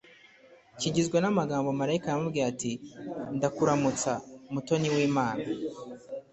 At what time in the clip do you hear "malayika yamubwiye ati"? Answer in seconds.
1.79-2.71